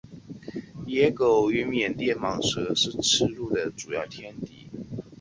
[0.87, 4.67] 野狗与缅甸蟒蛇是赤麂的主要天敌。